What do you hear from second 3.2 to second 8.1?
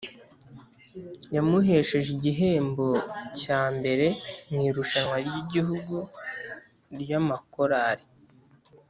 cya mbere mu irushanwa ry'igihugu ry'amakorali